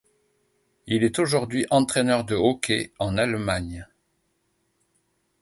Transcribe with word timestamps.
Il 0.87 1.03
est 1.03 1.19
aujourd'hui 1.19 1.67
entraîneur 1.69 2.23
de 2.23 2.33
hockey 2.33 2.91
en 2.97 3.19
Allemagne. 3.19 3.87